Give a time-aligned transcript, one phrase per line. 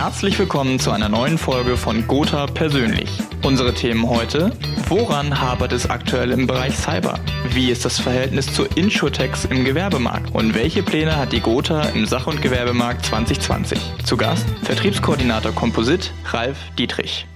[0.00, 3.10] Herzlich willkommen zu einer neuen Folge von Gotha Persönlich.
[3.42, 4.52] Unsere Themen heute:
[4.86, 7.18] Woran hapert es aktuell im Bereich Cyber?
[7.48, 10.32] Wie ist das Verhältnis zu Insurtechs im Gewerbemarkt?
[10.36, 13.80] Und welche Pläne hat die Gotha im Sach- und Gewerbemarkt 2020?
[14.04, 17.26] Zu Gast Vertriebskoordinator Komposit Ralf Dietrich.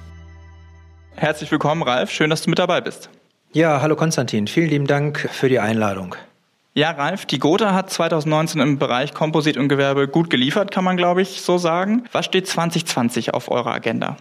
[1.17, 2.13] Herzlich willkommen, Ralf.
[2.13, 3.11] Schön, dass du mit dabei bist.
[3.53, 4.47] Ja, hallo Konstantin.
[4.47, 6.15] Vielen lieben Dank für die Einladung.
[6.75, 10.97] Ja, Ralf, die Gotha hat 2019 im Bereich Komposit und Gewerbe gut geliefert, kann man
[10.97, 12.05] glaube ich so sagen.
[12.13, 14.17] Was steht 2020 auf eurer Agenda?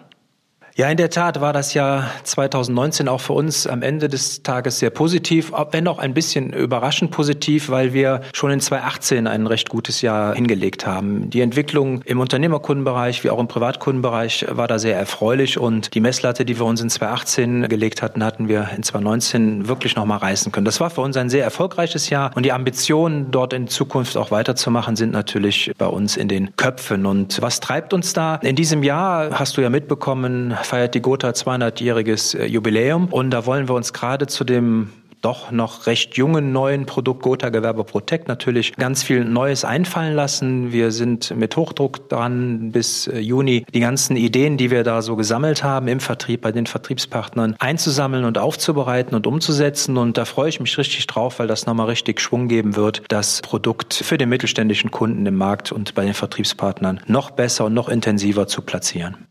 [0.75, 4.79] Ja, in der Tat war das Jahr 2019 auch für uns am Ende des Tages
[4.79, 9.67] sehr positiv, wenn auch ein bisschen überraschend positiv, weil wir schon in 2018 ein recht
[9.67, 11.29] gutes Jahr hingelegt haben.
[11.29, 16.45] Die Entwicklung im Unternehmerkundenbereich wie auch im Privatkundenbereich war da sehr erfreulich und die Messlatte,
[16.45, 20.65] die wir uns in 2018 gelegt hatten, hatten wir in 2019 wirklich nochmal reißen können.
[20.65, 24.31] Das war für uns ein sehr erfolgreiches Jahr und die Ambitionen, dort in Zukunft auch
[24.31, 27.05] weiterzumachen, sind natürlich bei uns in den Köpfen.
[27.05, 28.35] Und was treibt uns da?
[28.35, 33.45] In diesem Jahr hast du ja mitbekommen, feiert die Gotha 200-jähriges äh, Jubiläum und da
[33.45, 34.89] wollen wir uns gerade zu dem
[35.21, 40.71] doch noch recht jungen neuen Produkt Gotha Gewerbe Protect natürlich ganz viel Neues einfallen lassen.
[40.71, 45.15] Wir sind mit Hochdruck dran, bis äh, Juni die ganzen Ideen, die wir da so
[45.15, 49.97] gesammelt haben im Vertrieb bei den Vertriebspartnern einzusammeln und aufzubereiten und umzusetzen.
[49.97, 53.41] Und da freue ich mich richtig drauf, weil das nochmal richtig Schwung geben wird, das
[53.41, 57.89] Produkt für den mittelständischen Kunden im Markt und bei den Vertriebspartnern noch besser und noch
[57.89, 59.27] intensiver zu platzieren.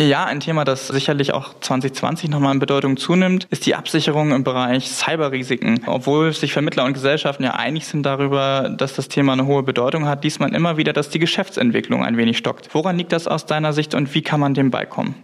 [0.00, 4.44] Ja, ein Thema, das sicherlich auch 2020 nochmal an Bedeutung zunimmt, ist die Absicherung im
[4.44, 5.82] Bereich Cyberrisiken.
[5.86, 10.06] Obwohl sich Vermittler und Gesellschaften ja einig sind darüber, dass das Thema eine hohe Bedeutung
[10.06, 12.74] hat, liest man immer wieder, dass die Geschäftsentwicklung ein wenig stockt.
[12.74, 15.16] Woran liegt das aus deiner Sicht und wie kann man dem beikommen?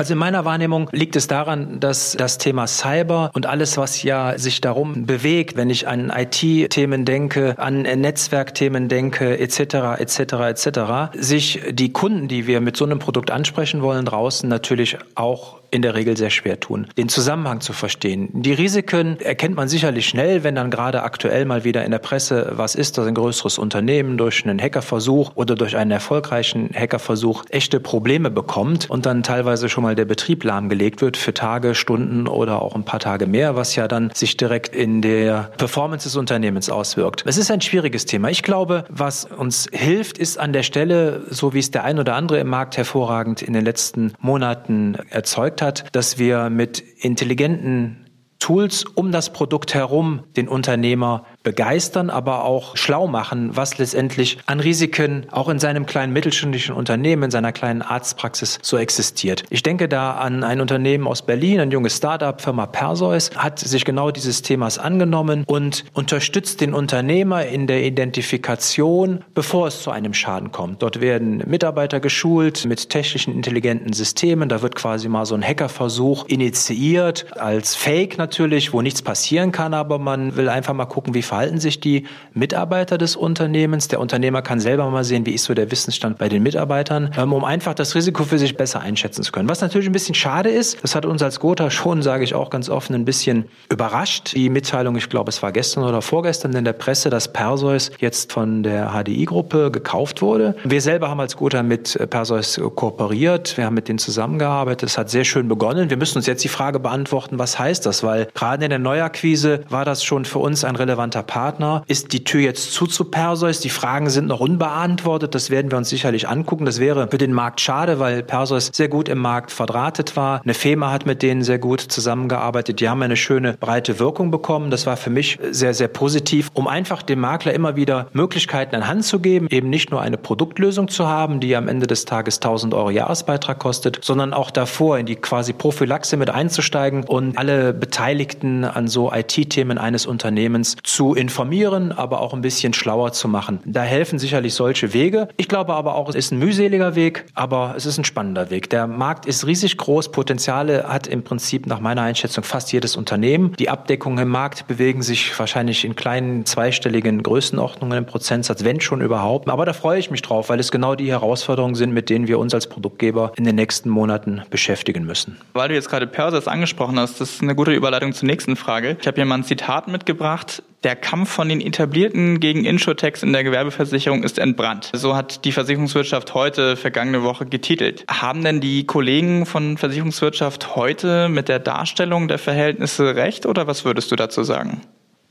[0.00, 4.38] Also in meiner Wahrnehmung liegt es daran, dass das Thema Cyber und alles, was ja
[4.38, 10.80] sich darum bewegt, wenn ich an IT-Themen denke, an Netzwerkthemen denke, etc., etc., etc.,
[11.18, 15.82] sich die Kunden, die wir mit so einem Produkt ansprechen wollen, draußen natürlich auch in
[15.82, 18.28] der Regel sehr schwer tun, den Zusammenhang zu verstehen.
[18.32, 22.52] Die Risiken erkennt man sicherlich schnell, wenn dann gerade aktuell mal wieder in der Presse
[22.52, 27.80] was ist, dass ein größeres Unternehmen durch einen Hackerversuch oder durch einen erfolgreichen Hackerversuch echte
[27.80, 32.62] Probleme bekommt und dann teilweise schon mal der Betrieb lahmgelegt wird für Tage, Stunden oder
[32.62, 36.70] auch ein paar Tage mehr, was ja dann sich direkt in der Performance des Unternehmens
[36.70, 37.24] auswirkt.
[37.26, 38.30] Es ist ein schwieriges Thema.
[38.30, 42.14] Ich glaube, was uns hilft, ist an der Stelle, so wie es der ein oder
[42.14, 48.06] andere im Markt hervorragend in den letzten Monaten erzeugt hat, dass wir mit intelligenten
[48.38, 54.60] Tools um das Produkt herum den Unternehmer begeistern, aber auch schlau machen, was letztendlich an
[54.60, 59.44] Risiken auch in seinem kleinen mittelständischen Unternehmen, in seiner kleinen Arztpraxis so existiert.
[59.48, 63.84] Ich denke da an ein Unternehmen aus Berlin, ein junges Startup, Firma Perseus, hat sich
[63.84, 70.12] genau dieses Themas angenommen und unterstützt den Unternehmer in der Identifikation, bevor es zu einem
[70.12, 70.82] Schaden kommt.
[70.82, 74.48] Dort werden Mitarbeiter geschult mit technischen intelligenten Systemen.
[74.48, 79.72] Da wird quasi mal so ein Hackerversuch initiiert als Fake natürlich, wo nichts passieren kann,
[79.72, 83.86] aber man will einfach mal gucken, wie verhalten sich die Mitarbeiter des Unternehmens.
[83.86, 87.32] Der Unternehmer kann selber mal sehen, wie ist so der Wissensstand bei den Mitarbeitern, ähm,
[87.32, 89.48] um einfach das Risiko für sich besser einschätzen zu können.
[89.48, 92.50] Was natürlich ein bisschen schade ist, das hat uns als Gotha schon, sage ich auch
[92.50, 94.34] ganz offen, ein bisschen überrascht.
[94.34, 98.32] Die Mitteilung, ich glaube, es war gestern oder vorgestern in der Presse, dass Perseus jetzt
[98.32, 100.56] von der HDI-Gruppe gekauft wurde.
[100.64, 103.56] Wir selber haben als Gotha mit Perseus kooperiert.
[103.56, 104.88] Wir haben mit denen zusammengearbeitet.
[104.88, 105.90] Es hat sehr schön begonnen.
[105.90, 108.02] Wir müssen uns jetzt die Frage beantworten, was heißt das?
[108.02, 111.82] Weil gerade in der Neuakquise war das schon für uns ein relevanter relevanter Partner.
[111.86, 113.60] Ist die Tür jetzt zu zu Perseus?
[113.60, 115.34] Die Fragen sind noch unbeantwortet.
[115.34, 116.64] Das werden wir uns sicherlich angucken.
[116.64, 120.40] Das wäre für den Markt schade, weil Perseus sehr gut im Markt verdrahtet war.
[120.42, 122.80] Eine FEMA hat mit denen sehr gut zusammengearbeitet.
[122.80, 124.70] Die haben eine schöne breite Wirkung bekommen.
[124.70, 128.86] Das war für mich sehr, sehr positiv, um einfach dem Makler immer wieder Möglichkeiten an
[128.86, 132.36] Hand zu geben, eben nicht nur eine Produktlösung zu haben, die am Ende des Tages
[132.36, 137.72] 1000 Euro Jahresbeitrag kostet, sondern auch davor in die quasi Prophylaxe mit einzusteigen und alle
[137.72, 143.60] Beteiligten an so IT-Themen eines Unternehmens zu informieren, aber auch ein bisschen schlauer zu machen.
[143.64, 145.28] Da helfen sicherlich solche Wege.
[145.36, 148.70] Ich glaube aber auch, es ist ein mühseliger Weg, aber es ist ein spannender Weg.
[148.70, 153.54] Der Markt ist riesig groß, Potenziale hat im Prinzip nach meiner Einschätzung fast jedes Unternehmen.
[153.58, 159.00] Die Abdeckungen im Markt bewegen sich wahrscheinlich in kleinen zweistelligen Größenordnungen im Prozentsatz, wenn schon
[159.00, 159.48] überhaupt.
[159.48, 162.38] Aber da freue ich mich drauf, weil es genau die Herausforderungen sind, mit denen wir
[162.38, 165.38] uns als Produktgeber in den nächsten Monaten beschäftigen müssen.
[165.52, 168.96] Weil du jetzt gerade Perses angesprochen hast, das ist eine gute Überleitung zur nächsten Frage.
[169.00, 170.62] Ich habe hier mal ein Zitat mitgebracht.
[170.82, 174.90] Der Kampf von den Etablierten gegen Insurtechs in der Gewerbeversicherung ist entbrannt.
[174.94, 178.04] So hat die Versicherungswirtschaft heute vergangene Woche getitelt.
[178.08, 183.84] Haben denn die Kollegen von Versicherungswirtschaft heute mit der Darstellung der Verhältnisse recht oder was
[183.84, 184.80] würdest du dazu sagen?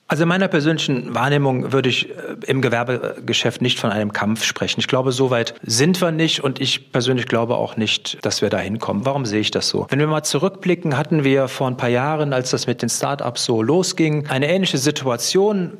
[0.10, 2.14] Also in meiner persönlichen Wahrnehmung würde ich äh,
[2.48, 4.80] im Gewerbegeschäft nicht von einem Kampf sprechen.
[4.80, 8.50] Ich glaube, so weit sind wir nicht und ich persönlich glaube auch nicht, dass wir
[8.50, 9.06] da hinkommen.
[9.06, 9.86] Warum sehe ich das so?
[9.90, 13.46] Wenn wir mal zurückblicken, hatten wir vor ein paar Jahren, als das mit den Startups
[13.46, 15.78] so losging, eine ähnliche Situation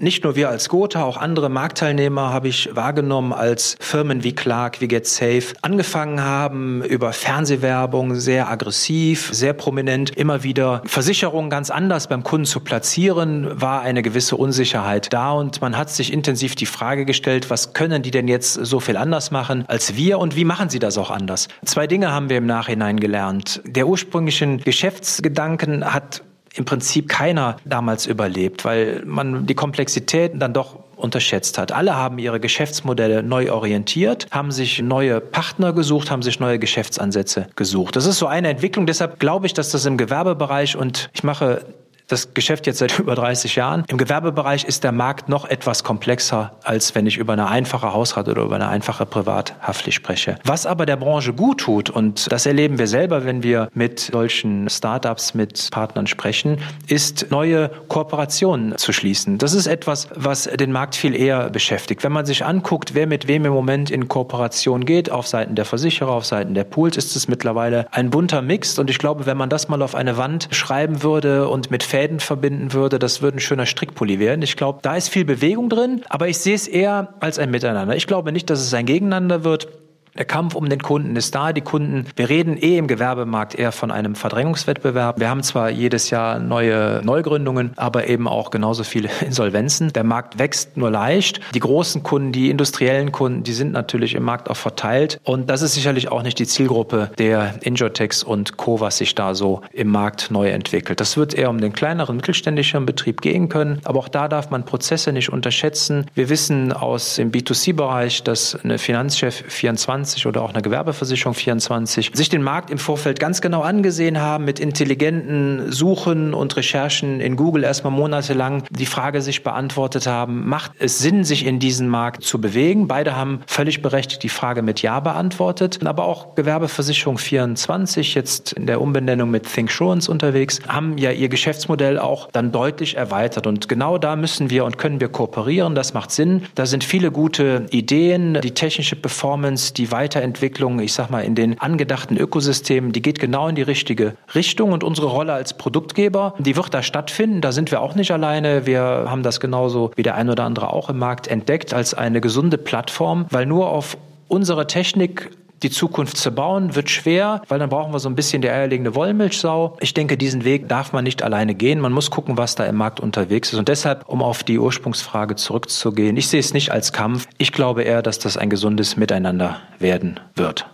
[0.00, 4.80] nicht nur wir als Gotha, auch andere Marktteilnehmer habe ich wahrgenommen, als Firmen wie Clark,
[4.80, 12.08] wie GetSafe angefangen haben, über Fernsehwerbung sehr aggressiv, sehr prominent, immer wieder Versicherungen ganz anders
[12.08, 16.66] beim Kunden zu platzieren, war eine gewisse Unsicherheit da und man hat sich intensiv die
[16.66, 20.44] Frage gestellt, was können die denn jetzt so viel anders machen als wir und wie
[20.44, 21.48] machen sie das auch anders?
[21.64, 23.60] Zwei Dinge haben wir im Nachhinein gelernt.
[23.66, 26.22] Der ursprünglichen Geschäftsgedanken hat
[26.54, 31.72] im Prinzip keiner damals überlebt, weil man die Komplexität dann doch unterschätzt hat.
[31.72, 37.46] Alle haben ihre Geschäftsmodelle neu orientiert, haben sich neue Partner gesucht, haben sich neue Geschäftsansätze
[37.56, 37.96] gesucht.
[37.96, 38.86] Das ist so eine Entwicklung.
[38.86, 41.64] Deshalb glaube ich, dass das im Gewerbebereich und ich mache
[42.08, 43.84] das Geschäft jetzt seit über 30 Jahren.
[43.88, 48.28] Im Gewerbebereich ist der Markt noch etwas komplexer, als wenn ich über eine einfache Hausrat
[48.28, 50.38] oder über eine einfache Privathaftpflicht spreche.
[50.44, 54.68] Was aber der Branche gut tut, und das erleben wir selber, wenn wir mit solchen
[54.68, 59.38] Startups, mit Partnern sprechen, ist neue Kooperationen zu schließen.
[59.38, 62.02] Das ist etwas, was den Markt viel eher beschäftigt.
[62.02, 65.64] Wenn man sich anguckt, wer mit wem im Moment in Kooperation geht, auf Seiten der
[65.64, 68.78] Versicherer, auf Seiten der Pools, ist es mittlerweile ein bunter Mix.
[68.78, 72.20] Und ich glaube, wenn man das mal auf eine Wand schreiben würde und mit Fäden
[72.20, 74.40] verbinden würde, das würde ein schöner Strickpulli werden.
[74.42, 77.96] Ich glaube, da ist viel Bewegung drin, aber ich sehe es eher als ein Miteinander.
[77.96, 79.66] Ich glaube nicht, dass es ein Gegeneinander wird.
[80.16, 81.52] Der Kampf um den Kunden ist da.
[81.52, 85.20] Die Kunden, wir reden eh im Gewerbemarkt eher von einem Verdrängungswettbewerb.
[85.20, 89.92] Wir haben zwar jedes Jahr neue Neugründungen, aber eben auch genauso viele Insolvenzen.
[89.92, 91.40] Der Markt wächst nur leicht.
[91.54, 95.20] Die großen Kunden, die industriellen Kunden, die sind natürlich im Markt auch verteilt.
[95.24, 99.34] Und das ist sicherlich auch nicht die Zielgruppe der Injotex und Co., was sich da
[99.34, 101.00] so im Markt neu entwickelt.
[101.00, 103.80] Das wird eher um den kleineren mittelständischen Betrieb gehen können.
[103.84, 106.06] Aber auch da darf man Prozesse nicht unterschätzen.
[106.14, 112.10] Wir wissen aus dem B2C-Bereich, dass eine Finanzchef 24 24 oder auch eine Gewerbeversicherung 24
[112.14, 117.36] sich den Markt im Vorfeld ganz genau angesehen haben, mit intelligenten Suchen und Recherchen in
[117.36, 122.24] Google erstmal monatelang die Frage sich beantwortet haben, macht es Sinn, sich in diesen Markt
[122.24, 122.88] zu bewegen?
[122.88, 125.78] Beide haben völlig berechtigt die Frage mit Ja beantwortet.
[125.84, 131.98] Aber auch Gewerbeversicherung 24, jetzt in der Umbenennung mit ThinkSurance unterwegs, haben ja ihr Geschäftsmodell
[131.98, 133.46] auch dann deutlich erweitert.
[133.46, 135.74] Und genau da müssen wir und können wir kooperieren.
[135.74, 136.42] Das macht Sinn.
[136.54, 141.60] Da sind viele gute Ideen, die technische Performance, die Weiterentwicklung, ich sag mal, in den
[141.60, 146.56] angedachten Ökosystemen, die geht genau in die richtige Richtung und unsere Rolle als Produktgeber, die
[146.56, 147.40] wird da stattfinden.
[147.40, 148.66] Da sind wir auch nicht alleine.
[148.66, 152.20] Wir haben das genauso wie der ein oder andere auch im Markt entdeckt als eine
[152.20, 153.96] gesunde Plattform, weil nur auf
[154.28, 155.30] unsere Technik
[155.62, 158.94] die Zukunft zu bauen, wird schwer, weil dann brauchen wir so ein bisschen die eierlegende
[158.94, 159.76] Wollmilchsau.
[159.80, 161.80] Ich denke, diesen Weg darf man nicht alleine gehen.
[161.80, 163.58] Man muss gucken, was da im Markt unterwegs ist.
[163.58, 167.26] Und deshalb, um auf die Ursprungsfrage zurückzugehen, ich sehe es nicht als Kampf.
[167.38, 170.66] Ich glaube eher, dass das ein gesundes Miteinander werden wird.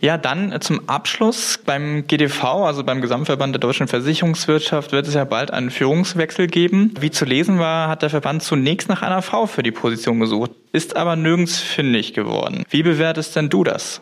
[0.00, 5.24] Ja, dann zum Abschluss beim GDV, also beim Gesamtverband der deutschen Versicherungswirtschaft, wird es ja
[5.24, 6.94] bald einen Führungswechsel geben.
[7.00, 10.52] Wie zu lesen war, hat der Verband zunächst nach einer Frau für die Position gesucht,
[10.70, 12.62] ist aber nirgends fündig geworden.
[12.70, 14.00] Wie bewertest denn du das?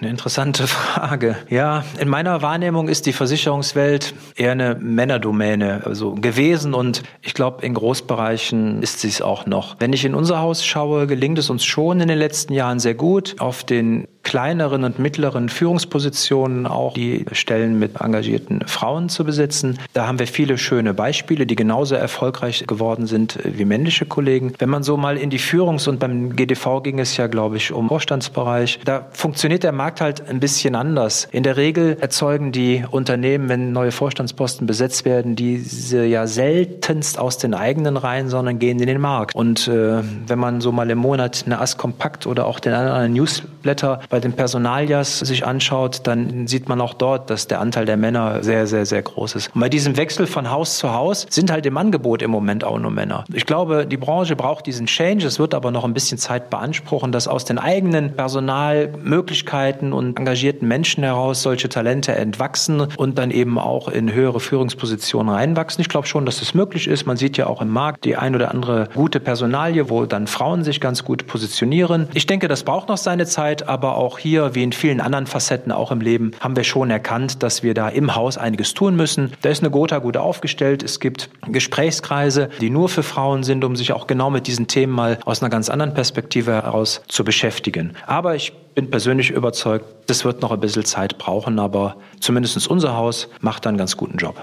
[0.00, 1.36] Eine interessante Frage.
[1.50, 7.66] Ja, in meiner Wahrnehmung ist die Versicherungswelt eher eine Männerdomäne also gewesen und ich glaube,
[7.66, 9.76] in Großbereichen ist sie es auch noch.
[9.78, 12.94] Wenn ich in unser Haus schaue, gelingt es uns schon in den letzten Jahren sehr
[12.94, 19.76] gut, auf den kleineren und mittleren Führungspositionen auch die Stellen mit engagierten Frauen zu besetzen.
[19.92, 24.52] Da haben wir viele schöne Beispiele, die genauso erfolgreich geworden sind wie männliche Kollegen.
[24.60, 27.72] Wenn man so mal in die Führungs- und beim GDV ging es ja, glaube ich,
[27.72, 31.26] um Vorstandsbereich, da funktioniert der Markt halt ein bisschen anders.
[31.32, 37.36] In der Regel erzeugen die Unternehmen, wenn neue Vorstandsposten besetzt werden, diese ja seltenst aus
[37.36, 39.34] den eigenen Reihen, sondern gehen in den Markt.
[39.34, 43.12] Und äh, wenn man so mal im Monat eine Ask Kompakt oder auch den anderen
[43.12, 47.96] Newsletter bei den Personalias sich anschaut, dann sieht man auch dort, dass der Anteil der
[47.96, 49.54] Männer sehr, sehr, sehr groß ist.
[49.54, 52.78] Und bei diesem Wechsel von Haus zu Haus sind halt im Angebot im Moment auch
[52.78, 53.24] nur Männer.
[53.32, 55.26] Ich glaube, die Branche braucht diesen Change.
[55.26, 60.66] Es wird aber noch ein bisschen Zeit beanspruchen, dass aus den eigenen Personalmöglichkeiten und engagierten
[60.68, 65.80] Menschen heraus solche Talente entwachsen und dann eben auch in höhere Führungspositionen reinwachsen.
[65.80, 67.06] Ich glaube schon, dass das möglich ist.
[67.06, 70.64] Man sieht ja auch im Markt die ein oder andere gute Personalie, wo dann Frauen
[70.64, 72.08] sich ganz gut positionieren.
[72.14, 75.72] Ich denke, das braucht noch seine Zeit, aber auch hier, wie in vielen anderen Facetten
[75.72, 79.32] auch im Leben, haben wir schon erkannt, dass wir da im Haus einiges tun müssen.
[79.42, 80.82] Da ist eine Gotha gut aufgestellt.
[80.82, 84.92] Es gibt Gesprächskreise, die nur für Frauen sind, um sich auch genau mit diesen Themen
[84.92, 87.94] mal aus einer ganz anderen Perspektive heraus zu beschäftigen.
[88.06, 92.96] Aber ich bin persönlich überzeugt, das wird noch ein bisschen Zeit brauchen, aber zumindest unser
[92.96, 94.36] Haus macht da einen ganz guten Job.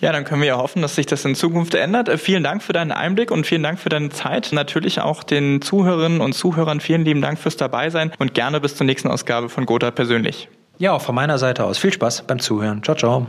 [0.00, 2.08] Ja, dann können wir ja hoffen, dass sich das in Zukunft ändert.
[2.08, 4.50] Äh, vielen Dank für deinen Einblick und vielen Dank für deine Zeit.
[4.52, 8.86] Natürlich auch den Zuhörerinnen und Zuhörern vielen lieben Dank fürs Dabeisein und gerne bis zur
[8.86, 10.48] nächsten Ausgabe von Gotha persönlich.
[10.78, 12.82] Ja, auch von meiner Seite aus viel Spaß beim Zuhören.
[12.82, 13.26] Ciao, ciao.